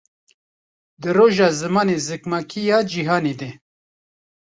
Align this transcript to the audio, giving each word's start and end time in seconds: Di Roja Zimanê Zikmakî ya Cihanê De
Di 1.01 1.09
Roja 1.17 1.47
Zimanê 1.59 1.97
Zikmakî 2.07 2.61
ya 2.69 2.79
Cihanê 2.91 3.33
De 3.39 3.49